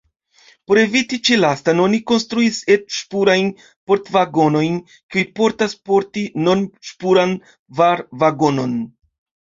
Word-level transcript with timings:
Por 0.69 0.79
eviti 0.83 1.17
ĉi-lastan 1.27 1.81
oni 1.83 1.99
konstruis 2.11 2.57
et-ŝpurajn 2.75 3.51
port-vagonojn, 3.91 4.79
kiuj 5.13 5.27
povas 5.41 5.79
porti 5.91 6.27
norm-ŝpuran 6.49 7.39
var-vagonon. 7.83 8.79